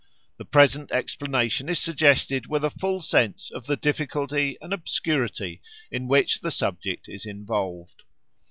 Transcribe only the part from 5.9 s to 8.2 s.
in which the subject is involved.